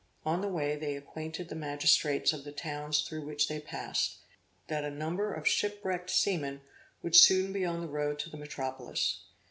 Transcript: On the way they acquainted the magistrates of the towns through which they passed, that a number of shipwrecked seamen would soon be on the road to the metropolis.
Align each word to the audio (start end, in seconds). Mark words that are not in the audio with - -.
On 0.25 0.41
the 0.41 0.47
way 0.47 0.75
they 0.75 0.95
acquainted 0.95 1.47
the 1.49 1.55
magistrates 1.55 2.33
of 2.33 2.43
the 2.43 2.51
towns 2.51 3.01
through 3.03 3.21
which 3.23 3.47
they 3.47 3.59
passed, 3.59 4.17
that 4.65 4.83
a 4.83 4.89
number 4.89 5.31
of 5.31 5.47
shipwrecked 5.47 6.09
seamen 6.09 6.61
would 7.03 7.15
soon 7.15 7.53
be 7.53 7.65
on 7.65 7.81
the 7.81 7.87
road 7.87 8.17
to 8.21 8.29
the 8.31 8.35
metropolis. 8.37 9.19